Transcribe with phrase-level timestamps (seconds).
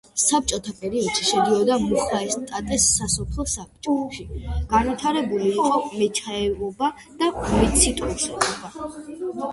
[0.19, 4.25] საბჭოთა პერიოდში შედიოდა მუხაესტატეს სასოფლო საბჭოში,
[4.73, 8.89] განვითარებული იყო მეჩაიეობა და მეციტრუსეობა.